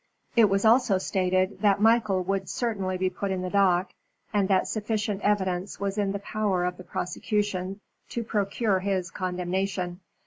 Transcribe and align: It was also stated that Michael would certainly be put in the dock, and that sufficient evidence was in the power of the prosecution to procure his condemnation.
It 0.35 0.49
was 0.49 0.65
also 0.65 0.97
stated 0.97 1.61
that 1.61 1.79
Michael 1.79 2.23
would 2.23 2.49
certainly 2.49 2.97
be 2.97 3.11
put 3.11 3.29
in 3.29 3.43
the 3.43 3.51
dock, 3.51 3.91
and 4.33 4.47
that 4.47 4.67
sufficient 4.67 5.21
evidence 5.21 5.79
was 5.79 5.95
in 5.95 6.11
the 6.11 6.17
power 6.17 6.65
of 6.65 6.77
the 6.77 6.83
prosecution 6.83 7.79
to 8.09 8.23
procure 8.23 8.79
his 8.79 9.11
condemnation. 9.11 9.99